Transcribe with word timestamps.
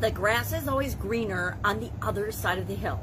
the 0.00 0.10
grass 0.10 0.52
is 0.54 0.66
always 0.66 0.94
greener 0.94 1.58
on 1.62 1.80
the 1.80 1.90
other 2.00 2.32
side 2.32 2.58
of 2.58 2.66
the 2.66 2.74
hill. 2.74 3.00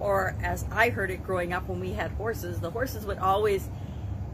Or 0.00 0.34
as 0.42 0.64
I 0.72 0.88
heard 0.90 1.10
it 1.10 1.22
growing 1.22 1.52
up 1.52 1.68
when 1.68 1.78
we 1.78 1.92
had 1.92 2.10
horses, 2.12 2.58
the 2.58 2.70
horses 2.70 3.06
would 3.06 3.18
always 3.18 3.68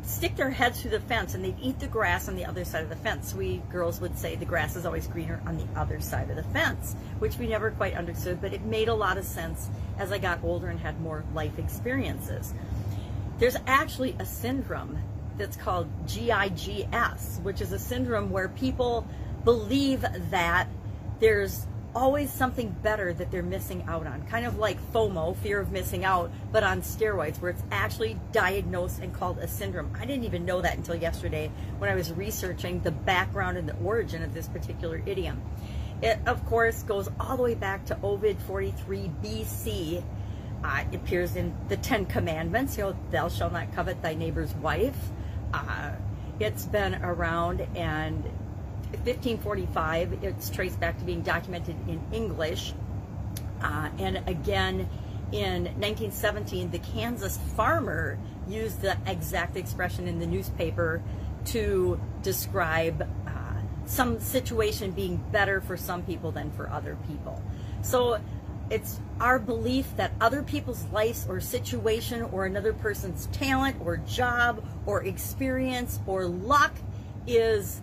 stick 0.02 0.36
their 0.36 0.50
heads 0.50 0.80
through 0.80 0.92
the 0.92 1.00
fence 1.00 1.34
and 1.34 1.44
they'd 1.44 1.58
eat 1.60 1.80
the 1.80 1.86
grass 1.88 2.28
on 2.28 2.36
the 2.36 2.44
other 2.44 2.64
side 2.64 2.84
of 2.84 2.88
the 2.88 2.96
fence. 2.96 3.34
We 3.34 3.58
girls 3.70 4.00
would 4.00 4.16
say 4.16 4.36
the 4.36 4.44
grass 4.44 4.76
is 4.76 4.86
always 4.86 5.08
greener 5.08 5.42
on 5.44 5.58
the 5.58 5.66
other 5.78 6.00
side 6.00 6.30
of 6.30 6.36
the 6.36 6.44
fence, 6.44 6.94
which 7.18 7.36
we 7.36 7.48
never 7.48 7.72
quite 7.72 7.94
understood, 7.94 8.40
but 8.40 8.54
it 8.54 8.62
made 8.62 8.88
a 8.88 8.94
lot 8.94 9.18
of 9.18 9.24
sense 9.24 9.68
as 9.98 10.12
I 10.12 10.18
got 10.18 10.42
older 10.42 10.68
and 10.68 10.78
had 10.78 11.00
more 11.00 11.24
life 11.34 11.58
experiences. 11.58 12.54
There's 13.38 13.56
actually 13.66 14.16
a 14.18 14.24
syndrome 14.24 14.98
that's 15.36 15.56
called 15.56 15.88
GIGS, 16.06 17.40
which 17.42 17.60
is 17.60 17.72
a 17.72 17.78
syndrome 17.78 18.30
where 18.30 18.48
people 18.48 19.06
believe 19.44 20.04
that 20.30 20.68
there's 21.18 21.66
always 21.96 22.30
something 22.30 22.76
better 22.82 23.14
that 23.14 23.30
they're 23.30 23.42
missing 23.42 23.82
out 23.88 24.06
on. 24.06 24.22
Kind 24.26 24.44
of 24.44 24.58
like 24.58 24.78
FOMO, 24.92 25.34
fear 25.38 25.58
of 25.58 25.72
missing 25.72 26.04
out, 26.04 26.30
but 26.52 26.62
on 26.62 26.82
steroids, 26.82 27.40
where 27.40 27.50
it's 27.50 27.62
actually 27.72 28.20
diagnosed 28.32 29.00
and 29.00 29.14
called 29.14 29.38
a 29.38 29.48
syndrome. 29.48 29.90
I 29.98 30.04
didn't 30.04 30.24
even 30.24 30.44
know 30.44 30.60
that 30.60 30.76
until 30.76 30.94
yesterday 30.94 31.50
when 31.78 31.90
I 31.90 31.94
was 31.94 32.12
researching 32.12 32.80
the 32.80 32.90
background 32.90 33.56
and 33.56 33.66
the 33.66 33.74
origin 33.76 34.22
of 34.22 34.34
this 34.34 34.46
particular 34.46 35.02
idiom. 35.06 35.40
It, 36.02 36.18
of 36.26 36.44
course, 36.44 36.82
goes 36.82 37.08
all 37.18 37.38
the 37.38 37.42
way 37.42 37.54
back 37.54 37.86
to 37.86 37.98
Ovid 38.02 38.38
43 38.40 39.10
BC. 39.24 40.04
Uh, 40.62 40.84
it 40.92 40.96
appears 40.96 41.34
in 41.34 41.56
the 41.68 41.78
Ten 41.78 42.04
Commandments, 42.04 42.76
you 42.76 42.84
know, 42.84 42.96
thou 43.10 43.30
shalt 43.30 43.54
not 43.54 43.74
covet 43.74 44.02
thy 44.02 44.14
neighbor's 44.14 44.54
wife. 44.56 44.98
Uh, 45.54 45.92
it's 46.40 46.66
been 46.66 46.96
around 46.96 47.62
and 47.74 48.22
1545, 48.92 50.18
it's 50.22 50.50
traced 50.50 50.80
back 50.80 50.98
to 50.98 51.04
being 51.04 51.22
documented 51.22 51.76
in 51.88 52.00
English. 52.12 52.72
Uh, 53.62 53.88
and 53.98 54.22
again, 54.28 54.88
in 55.32 55.64
1917, 55.64 56.70
the 56.70 56.78
Kansas 56.78 57.38
farmer 57.56 58.18
used 58.48 58.80
the 58.80 58.96
exact 59.06 59.56
expression 59.56 60.06
in 60.06 60.18
the 60.18 60.26
newspaper 60.26 61.02
to 61.46 62.00
describe 62.22 63.02
uh, 63.26 63.30
some 63.86 64.20
situation 64.20 64.92
being 64.92 65.16
better 65.32 65.60
for 65.60 65.76
some 65.76 66.02
people 66.02 66.30
than 66.30 66.50
for 66.52 66.70
other 66.70 66.96
people. 67.08 67.42
So 67.82 68.20
it's 68.70 69.00
our 69.20 69.38
belief 69.38 69.96
that 69.96 70.12
other 70.20 70.42
people's 70.42 70.84
lives 70.92 71.26
or 71.28 71.40
situation 71.40 72.22
or 72.22 72.46
another 72.46 72.72
person's 72.72 73.26
talent 73.26 73.76
or 73.80 73.96
job 73.98 74.64
or 74.86 75.04
experience 75.04 76.00
or 76.06 76.26
luck 76.26 76.74
is 77.26 77.80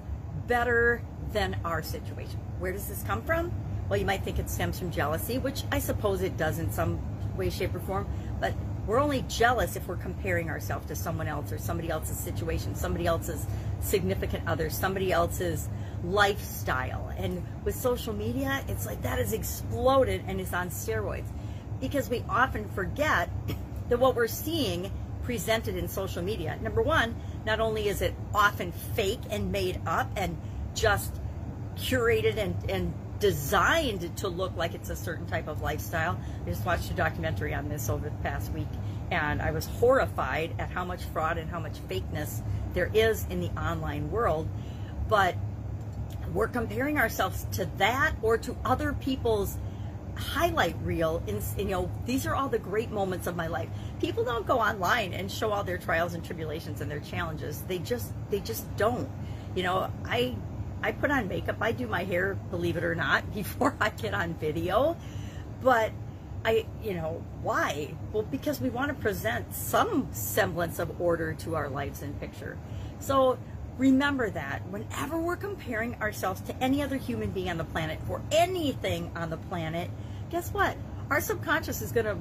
better 0.48 1.02
than 1.32 1.58
our 1.66 1.82
situation. 1.82 2.40
Where 2.60 2.72
does 2.72 2.88
this 2.88 3.04
come 3.04 3.22
from? 3.24 3.52
Well, 3.90 4.00
you 4.00 4.06
might 4.06 4.24
think 4.24 4.40
it 4.40 4.50
stems 4.50 4.80
from 4.80 4.92
jealousy, 4.92 5.38
which 5.38 5.64
I 5.72 5.80
suppose 5.80 6.22
it 6.22 6.38
does 6.38 6.60
in 6.60 6.72
some 6.72 7.00
way, 7.36 7.50
shape, 7.50 7.76
or 7.76 7.80
form, 7.80 8.08
but 8.40 8.54
we're 8.86 9.00
only 9.00 9.24
jealous 9.30 9.76
if 9.76 9.88
we're 9.88 9.98
comparing 9.98 10.50
ourselves 10.50 10.88
to 10.88 10.96
someone 10.96 11.28
else 11.28 11.52
or 11.52 11.58
somebody 11.58 11.90
else's 11.90 12.18
situation, 12.18 12.76
somebody 12.76 13.06
else's 13.06 13.46
significant 13.80 14.48
other, 14.48 14.70
somebody 14.70 15.12
else's 15.12 15.70
lifestyle. 16.04 17.14
And 17.18 17.46
with 17.64 17.76
social 17.76 18.14
media, 18.14 18.64
it's 18.68 18.86
like 18.86 19.02
that 19.04 19.20
has 19.20 19.32
exploded 19.32 20.24
and 20.28 20.42
is 20.42 20.54
on 20.54 20.70
steroids 20.70 21.28
because 21.80 22.10
we 22.10 22.24
often 22.28 22.70
forget 22.70 23.30
that 23.90 24.00
what 24.00 24.16
we're 24.16 24.28
seeing 24.28 24.92
presented 25.24 25.76
in 25.76 25.88
social 25.88 26.22
media, 26.22 26.58
number 26.62 26.82
one, 26.82 27.16
not 27.46 27.60
only 27.60 27.88
is 27.88 28.02
it 28.02 28.14
often 28.34 28.72
fake 28.96 29.22
and 29.30 29.52
made 29.52 29.80
up 29.86 30.10
and 30.16 30.38
just 30.76 31.14
curated 31.76 32.38
and, 32.38 32.56
and 32.70 32.94
designed 33.20 34.18
to 34.18 34.28
look 34.28 34.56
like 34.58 34.76
it's 34.76 34.90
a 34.90 34.96
certain 34.96 35.26
type 35.26 35.48
of 35.48 35.62
lifestyle. 35.62 36.20
I 36.46 36.50
just 36.50 36.66
watched 36.66 36.92
a 36.92 36.94
documentary 36.94 37.54
on 37.54 37.70
this 37.70 37.90
over 37.90 38.10
the 38.10 38.16
past 38.18 38.52
week 38.52 38.68
and 39.12 39.42
I 39.42 39.52
was 39.52 39.66
horrified 39.66 40.56
at 40.60 40.70
how 40.70 40.84
much 40.84 41.04
fraud 41.06 41.38
and 41.38 41.50
how 41.50 41.60
much 41.60 41.78
fakeness 41.88 42.42
there 42.74 42.90
is 42.94 43.26
in 43.30 43.40
the 43.40 43.50
online 43.60 44.12
world. 44.12 44.50
But 45.08 45.36
we're 46.34 46.48
comparing 46.48 46.98
ourselves 46.98 47.46
to 47.54 47.66
that 47.78 48.16
or 48.22 48.38
to 48.40 48.58
other 48.66 48.94
people's 48.94 49.58
highlight 50.16 50.76
reel 50.84 51.22
in 51.28 51.42
you 51.58 51.66
know 51.66 51.92
these 52.06 52.26
are 52.26 52.36
all 52.36 52.50
the 52.50 52.60
great 52.60 52.92
moments 52.92 53.28
of 53.28 53.36
my 53.36 53.48
life. 53.48 53.70
People 54.00 54.24
don't 54.24 54.46
go 54.46 54.60
online 54.60 55.14
and 55.14 55.32
show 55.32 55.52
all 55.52 55.64
their 55.64 55.78
trials 55.78 56.14
and 56.14 56.24
tribulations 56.24 56.82
and 56.82 56.90
their 56.90 57.00
challenges. 57.00 57.62
They 57.68 57.80
just 57.80 58.14
they 58.30 58.40
just 58.40 58.66
don't. 58.78 59.10
You 59.56 59.64
know 59.64 59.92
i 60.06 60.36
i 60.82 60.92
put 60.92 61.12
on 61.12 61.28
makeup. 61.28 61.58
I 61.62 61.72
do 61.72 61.88
my 61.88 62.04
hair 62.04 62.36
believe 62.52 62.78
it 62.78 62.84
or 62.84 62.96
not 62.96 63.34
before 63.34 63.76
i 63.80 63.90
get 63.90 64.14
on 64.14 64.36
video. 64.36 64.98
But 65.62 65.92
i 66.46 66.66
you 66.84 66.94
know 66.94 67.24
why? 67.42 67.96
Well 68.12 68.24
because 68.24 68.62
we 68.62 68.70
want 68.70 68.90
to 68.90 68.96
present 68.96 69.54
some 69.54 70.10
semblance 70.12 70.80
of 70.80 71.02
order 71.02 71.34
to 71.34 71.56
our 71.56 71.70
lives 71.70 72.02
in 72.02 72.14
picture. 72.16 72.58
So 73.00 73.38
remember 73.78 74.30
that 74.30 74.68
whenever 74.70 75.18
we're 75.18 75.36
comparing 75.36 75.96
ourselves 75.96 76.42
to 76.42 76.56
any 76.64 76.82
other 76.82 76.98
human 76.98 77.32
being 77.32 77.50
on 77.50 77.58
the 77.58 77.64
planet 77.64 78.00
for 78.06 78.22
anything 78.32 79.12
on 79.16 79.30
the 79.30 79.38
planet, 79.38 79.90
guess 80.30 80.54
what? 80.54 80.78
Our 81.10 81.22
subconscious 81.22 81.82
is 81.82 81.92
going 81.92 82.06
to 82.06 82.18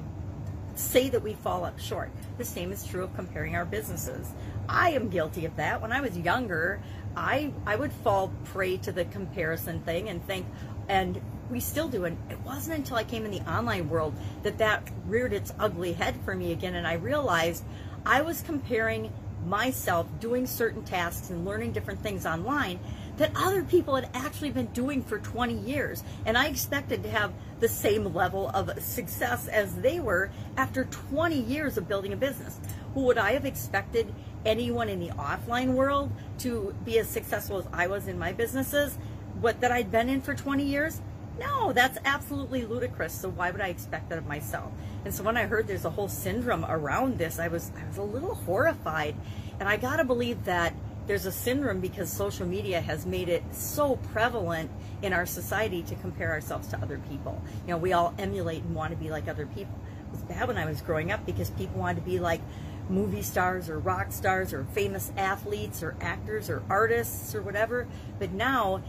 say 0.75 1.09
that 1.09 1.21
we 1.21 1.33
fall 1.35 1.65
up 1.65 1.79
short. 1.79 2.09
The 2.37 2.45
same 2.45 2.71
is 2.71 2.85
true 2.85 3.03
of 3.03 3.15
comparing 3.15 3.55
our 3.55 3.65
businesses. 3.65 4.31
I 4.67 4.91
am 4.91 5.09
guilty 5.09 5.45
of 5.45 5.55
that. 5.57 5.81
When 5.81 5.91
I 5.91 6.01
was 6.01 6.17
younger, 6.17 6.81
I 7.15 7.51
I 7.65 7.75
would 7.75 7.93
fall 7.93 8.31
prey 8.45 8.77
to 8.77 8.91
the 8.91 9.05
comparison 9.05 9.81
thing 9.81 10.09
and 10.09 10.25
think 10.25 10.47
and 10.89 11.21
we 11.49 11.59
still 11.59 11.87
do 11.87 12.05
and 12.05 12.17
it 12.31 12.39
wasn't 12.41 12.77
until 12.77 12.97
I 12.97 13.03
came 13.03 13.25
in 13.25 13.31
the 13.31 13.41
online 13.41 13.89
world 13.89 14.15
that 14.41 14.57
that 14.57 14.89
reared 15.05 15.33
its 15.33 15.53
ugly 15.59 15.93
head 15.93 16.15
for 16.25 16.35
me 16.35 16.51
again 16.51 16.75
and 16.75 16.87
I 16.87 16.93
realized 16.93 17.63
I 18.05 18.21
was 18.21 18.41
comparing 18.41 19.13
myself 19.45 20.07
doing 20.19 20.45
certain 20.47 20.83
tasks 20.83 21.29
and 21.29 21.45
learning 21.45 21.71
different 21.71 22.01
things 22.01 22.25
online 22.25 22.79
that 23.17 23.31
other 23.35 23.63
people 23.63 23.95
had 23.95 24.09
actually 24.13 24.51
been 24.51 24.65
doing 24.67 25.03
for 25.03 25.19
20 25.19 25.53
years. 25.53 26.03
And 26.25 26.37
I 26.37 26.47
expected 26.47 27.03
to 27.03 27.09
have 27.09 27.31
the 27.59 27.67
same 27.67 28.13
level 28.13 28.49
of 28.49 28.71
success 28.81 29.47
as 29.47 29.75
they 29.75 29.99
were 29.99 30.31
after 30.57 30.85
20 30.85 31.39
years 31.39 31.77
of 31.77 31.87
building 31.87 32.13
a 32.13 32.17
business. 32.17 32.59
would 32.95 33.17
I 33.17 33.33
have 33.33 33.45
expected 33.45 34.13
anyone 34.45 34.89
in 34.89 34.99
the 34.99 35.09
offline 35.09 35.73
world 35.73 36.11
to 36.39 36.75
be 36.85 36.99
as 36.99 37.07
successful 37.07 37.57
as 37.57 37.67
I 37.71 37.87
was 37.87 38.07
in 38.07 38.17
my 38.17 38.33
businesses? 38.33 38.97
What 39.39 39.61
that 39.61 39.71
I'd 39.71 39.91
been 39.91 40.09
in 40.09 40.21
for 40.21 40.33
20 40.33 40.63
years? 40.63 41.01
No, 41.39 41.73
that's 41.73 41.97
absolutely 42.05 42.65
ludicrous. 42.65 43.13
So 43.13 43.29
why 43.29 43.51
would 43.51 43.61
I 43.61 43.69
expect 43.69 44.09
that 44.09 44.17
of 44.17 44.27
myself? 44.27 44.71
And 45.05 45.13
so 45.13 45.23
when 45.23 45.37
I 45.37 45.45
heard 45.45 45.67
there's 45.67 45.85
a 45.85 45.89
whole 45.89 46.07
syndrome 46.07 46.65
around 46.65 47.17
this, 47.17 47.39
I 47.39 47.47
was 47.47 47.71
I 47.77 47.87
was 47.87 47.97
a 47.97 48.03
little 48.03 48.35
horrified. 48.35 49.15
And 49.59 49.67
I 49.67 49.77
got 49.77 49.97
to 49.97 50.03
believe 50.03 50.45
that 50.45 50.73
there's 51.05 51.25
a 51.25 51.31
syndrome 51.31 51.81
because 51.81 52.11
social 52.11 52.47
media 52.47 52.79
has 52.79 53.05
made 53.05 53.27
it 53.27 53.43
so 53.51 53.97
prevalent 54.13 54.71
in 55.01 55.11
our 55.11 55.25
society 55.25 55.83
to 55.83 55.95
compare 55.95 56.31
ourselves 56.31 56.69
to 56.69 56.77
other 56.81 56.99
people. 57.09 57.41
You 57.65 57.71
know, 57.71 57.77
we 57.77 57.91
all 57.91 58.13
emulate 58.17 58.63
and 58.63 58.73
want 58.73 58.91
to 58.91 58.97
be 58.97 59.09
like 59.09 59.27
other 59.27 59.45
people. 59.45 59.77
It 60.07 60.11
was 60.11 60.21
bad 60.21 60.47
when 60.47 60.57
I 60.57 60.65
was 60.65 60.81
growing 60.81 61.11
up 61.11 61.25
because 61.25 61.49
people 61.51 61.79
wanted 61.79 61.99
to 61.99 62.09
be 62.09 62.19
like 62.19 62.41
movie 62.89 63.21
stars 63.21 63.69
or 63.69 63.79
rock 63.79 64.11
stars 64.11 64.53
or 64.53 64.63
famous 64.65 65.11
athletes 65.17 65.83
or 65.83 65.95
actors 65.99 66.49
or 66.49 66.63
artists 66.69 67.35
or 67.35 67.41
whatever. 67.41 67.87
But 68.19 68.31
now 68.31 68.81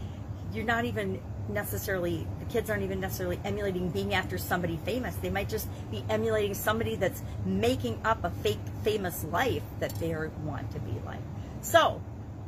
you're 0.53 0.65
not 0.65 0.85
even 0.85 1.21
necessarily 1.49 2.27
the 2.39 2.45
kids 2.45 2.69
aren't 2.69 2.83
even 2.83 2.99
necessarily 2.99 3.39
emulating 3.43 3.89
being 3.89 4.13
after 4.13 4.37
somebody 4.37 4.77
famous. 4.85 5.15
They 5.15 5.29
might 5.29 5.49
just 5.49 5.67
be 5.91 6.03
emulating 6.09 6.53
somebody 6.53 6.95
that's 6.95 7.21
making 7.45 7.99
up 8.03 8.23
a 8.23 8.29
fake 8.29 8.59
famous 8.83 9.23
life 9.25 9.63
that 9.79 9.93
they 9.99 10.15
want 10.43 10.71
to 10.71 10.79
be 10.79 10.93
like. 11.05 11.19
So 11.61 12.01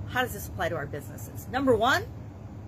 how 0.09 0.21
does 0.21 0.33
this 0.33 0.47
apply 0.47 0.69
to 0.69 0.75
our 0.75 0.85
businesses? 0.85 1.47
Number 1.51 1.75
one 1.75 2.05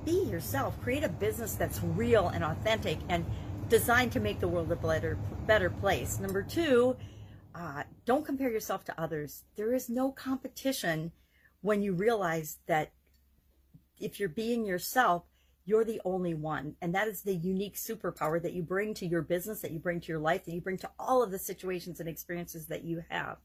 be 0.06 0.24
yourself. 0.24 0.80
Create 0.82 1.04
a 1.04 1.10
business 1.10 1.56
that's 1.56 1.82
real 1.84 2.30
and 2.30 2.44
authentic 2.44 3.00
and 3.10 3.26
designed 3.68 4.12
to 4.14 4.20
make 4.20 4.40
the 4.40 4.48
world 4.48 4.72
a 4.72 4.76
better 4.76 5.18
better 5.46 5.70
place. 5.70 6.20
Number 6.20 6.44
two 6.44 6.96
uh, 7.56 7.84
don't 8.06 8.26
compare 8.26 8.50
yourself 8.50 8.86
to 8.86 9.02
others. 9.02 9.44
There 9.56 9.74
is 9.74 9.90
no 9.90 10.12
competition 10.12 11.12
when 11.62 11.82
you 11.82 11.94
realize 11.94 12.60
that 12.68 12.92
if 14.00 14.20
you're 14.20 14.30
being 14.30 14.66
yourself 14.66 15.24
you're 15.70 15.86
the 15.86 16.02
only 16.04 16.34
one. 16.34 16.76
And 16.82 16.96
that 16.96 17.08
is 17.08 17.22
the 17.22 17.36
unique 17.36 17.76
superpower 17.76 18.42
that 18.42 18.54
you 18.54 18.64
bring 18.64 18.96
to 18.96 19.06
your 19.06 19.22
business, 19.22 19.62
that 19.62 19.72
you 19.72 19.78
bring 19.78 20.02
to 20.02 20.08
your 20.08 20.20
life, 20.20 20.46
that 20.46 20.52
you 20.52 20.62
bring 20.62 20.80
to 20.80 20.90
all 20.98 21.22
of 21.22 21.30
the 21.30 21.38
situations 21.38 22.00
and 22.00 22.10
experiences 22.10 22.66
that 22.68 22.84
you 22.84 23.04
have. 23.10 23.38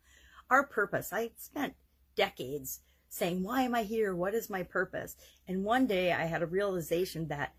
Our 0.48 0.66
purpose, 0.66 1.12
I 1.12 1.32
spent 1.36 1.74
decades 2.16 2.80
saying, 3.10 3.42
why 3.42 3.62
am 3.62 3.74
I 3.74 3.82
here? 3.82 4.14
What 4.14 4.34
is 4.34 4.48
my 4.48 4.62
purpose? 4.62 5.16
And 5.46 5.64
one 5.64 5.86
day 5.86 6.12
I 6.12 6.24
had 6.24 6.42
a 6.42 6.46
realization 6.46 7.28
that 7.28 7.52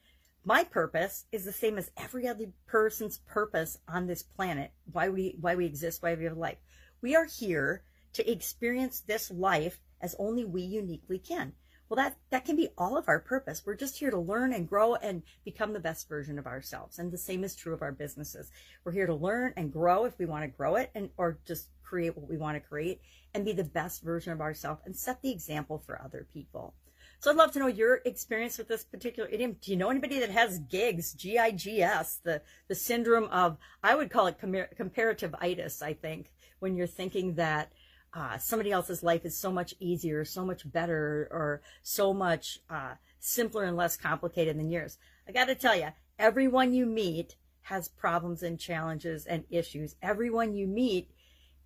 my 0.43 0.63
purpose 0.63 1.25
is 1.31 1.45
the 1.45 1.51
same 1.51 1.77
as 1.77 1.91
every 1.95 2.27
other 2.27 2.47
person's 2.65 3.19
purpose 3.19 3.77
on 3.87 4.07
this 4.07 4.23
planet. 4.23 4.71
Why 4.91 5.09
we, 5.09 5.37
why 5.39 5.53
we 5.53 5.67
exist, 5.67 6.01
why 6.01 6.15
we 6.15 6.23
have 6.23 6.37
life. 6.37 6.57
We 7.03 7.15
are 7.15 7.25
here 7.25 7.83
to 8.13 8.31
experience 8.31 9.01
this 9.01 9.29
life 9.29 9.79
as 10.01 10.15
only 10.17 10.43
we 10.43 10.63
uniquely 10.63 11.19
can. 11.19 11.53
Well, 11.87 11.97
that, 11.97 12.17
that 12.31 12.45
can 12.45 12.55
be 12.55 12.69
all 12.77 12.97
of 12.97 13.07
our 13.07 13.19
purpose. 13.19 13.63
We're 13.65 13.75
just 13.75 13.99
here 13.99 14.09
to 14.09 14.17
learn 14.17 14.53
and 14.53 14.67
grow 14.67 14.95
and 14.95 15.21
become 15.43 15.73
the 15.73 15.79
best 15.79 16.09
version 16.09 16.39
of 16.39 16.47
ourselves. 16.47 16.97
And 16.97 17.11
the 17.11 17.17
same 17.17 17.43
is 17.43 17.55
true 17.55 17.73
of 17.73 17.83
our 17.83 17.91
businesses. 17.91 18.51
We're 18.83 18.91
here 18.91 19.05
to 19.05 19.13
learn 19.13 19.53
and 19.55 19.71
grow 19.71 20.05
if 20.05 20.17
we 20.17 20.25
want 20.25 20.43
to 20.43 20.47
grow 20.47 20.75
it 20.75 20.89
and, 20.95 21.09
or 21.17 21.37
just 21.45 21.69
create 21.83 22.17
what 22.17 22.27
we 22.27 22.37
want 22.37 22.55
to 22.55 22.67
create 22.67 23.01
and 23.33 23.45
be 23.45 23.53
the 23.53 23.63
best 23.63 24.01
version 24.01 24.33
of 24.33 24.41
ourselves 24.41 24.81
and 24.85 24.95
set 24.95 25.21
the 25.21 25.31
example 25.31 25.77
for 25.85 26.01
other 26.01 26.25
people. 26.33 26.73
So 27.19 27.31
I'd 27.31 27.37
love 27.37 27.51
to 27.53 27.59
know 27.59 27.67
your 27.67 28.01
experience 28.05 28.57
with 28.57 28.67
this 28.67 28.83
particular 28.83 29.29
idiom. 29.29 29.57
Do 29.61 29.71
you 29.71 29.77
know 29.77 29.89
anybody 29.89 30.19
that 30.19 30.31
has 30.31 30.59
gigs, 30.59 31.13
G-I-G-S, 31.13 32.19
the, 32.23 32.41
the 32.67 32.75
syndrome 32.75 33.25
of, 33.25 33.57
I 33.83 33.95
would 33.95 34.11
call 34.11 34.27
it 34.27 34.37
comparative 34.39 35.35
itis, 35.39 35.81
I 35.81 35.93
think, 35.93 36.31
when 36.59 36.75
you're 36.75 36.87
thinking 36.87 37.35
that 37.35 37.71
uh, 38.15 38.37
somebody 38.37 38.71
else's 38.71 39.03
life 39.03 39.25
is 39.25 39.37
so 39.37 39.51
much 39.51 39.75
easier, 39.79 40.23
so 40.23 40.45
much 40.45 40.69
better, 40.71 41.27
or 41.31 41.61
so 41.83 42.13
much 42.13 42.59
uh, 42.69 42.93
simpler 43.19 43.65
and 43.65 43.75
less 43.75 43.97
complicated 43.97 44.57
than 44.57 44.69
yours. 44.69 44.97
I 45.27 45.33
got 45.33 45.45
to 45.45 45.55
tell 45.55 45.75
you, 45.75 45.89
everyone 46.17 46.73
you 46.73 46.85
meet 46.85 47.35
has 47.63 47.89
problems 47.89 48.41
and 48.41 48.57
challenges 48.57 49.25
and 49.25 49.43
issues. 49.49 49.95
Everyone 50.01 50.53
you 50.53 50.65
meet, 50.65 51.11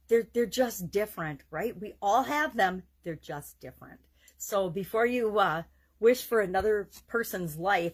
they're 0.08 0.28
they're 0.34 0.48
just 0.48 0.90
different, 0.90 1.44
right? 1.52 1.80
We 1.80 1.94
all 2.02 2.24
have 2.24 2.58
them. 2.58 2.84
They're 3.04 3.16
just 3.16 3.60
different. 3.60 4.00
So 4.38 4.70
before 4.70 5.06
you 5.06 5.38
uh, 5.38 5.64
wish 6.00 6.24
for 6.24 6.40
another 6.42 6.90
person's 7.08 7.58
life, 7.58 7.94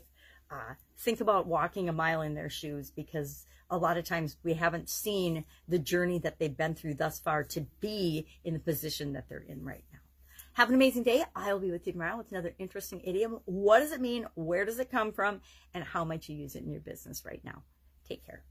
uh, 0.49 0.75
think 0.97 1.19
about 1.19 1.47
walking 1.47 1.89
a 1.89 1.93
mile 1.93 2.21
in 2.21 2.35
their 2.35 2.49
shoes 2.49 2.89
because 2.89 3.45
a 3.69 3.77
lot 3.77 3.97
of 3.97 4.05
times 4.05 4.37
we 4.43 4.53
haven't 4.53 4.89
seen 4.89 5.45
the 5.67 5.79
journey 5.79 6.19
that 6.19 6.39
they've 6.39 6.55
been 6.55 6.75
through 6.75 6.95
thus 6.95 7.19
far 7.19 7.43
to 7.43 7.61
be 7.79 8.25
in 8.43 8.53
the 8.53 8.59
position 8.59 9.13
that 9.13 9.27
they're 9.29 9.39
in 9.39 9.63
right 9.63 9.83
now. 9.91 9.99
Have 10.53 10.69
an 10.69 10.75
amazing 10.75 11.03
day. 11.03 11.23
I'll 11.35 11.59
be 11.59 11.71
with 11.71 11.85
you 11.85 11.93
tomorrow 11.93 12.17
with 12.17 12.31
another 12.31 12.55
interesting 12.57 13.01
idiom. 13.03 13.39
What 13.43 13.79
does 13.79 13.91
it 13.91 13.99
mean? 13.99 14.25
Where 14.35 14.63
does 14.63 14.79
it 14.79 14.89
come 14.89 15.11
from? 15.11 15.41
And 15.73 15.83
how 15.83 16.05
might 16.05 16.29
you 16.29 16.35
use 16.35 16.55
it 16.55 16.63
in 16.63 16.71
your 16.71 16.81
business 16.81 17.25
right 17.25 17.41
now? 17.43 17.63
Take 18.07 18.25
care. 18.25 18.43